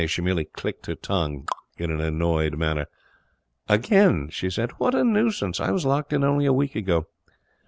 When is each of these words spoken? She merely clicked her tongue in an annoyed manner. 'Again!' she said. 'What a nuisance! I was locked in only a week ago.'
She 0.07 0.23
merely 0.23 0.45
clicked 0.45 0.87
her 0.87 0.95
tongue 0.95 1.47
in 1.77 1.91
an 1.91 1.99
annoyed 2.01 2.57
manner. 2.57 2.87
'Again!' 3.69 4.29
she 4.31 4.49
said. 4.49 4.71
'What 4.79 4.95
a 4.95 5.03
nuisance! 5.03 5.59
I 5.59 5.69
was 5.69 5.85
locked 5.85 6.11
in 6.11 6.23
only 6.23 6.47
a 6.47 6.53
week 6.53 6.75
ago.' 6.75 7.05